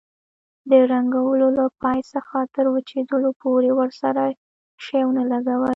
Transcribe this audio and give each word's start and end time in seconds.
د 0.69 0.71
رنګولو 0.91 1.47
له 1.57 1.65
پای 1.81 1.99
څخه 2.13 2.37
تر 2.55 2.65
وچېدلو 2.73 3.29
پورې 3.41 3.69
ورسره 3.79 4.21
شی 4.83 4.99
ونه 5.05 5.23
لګوئ. 5.31 5.69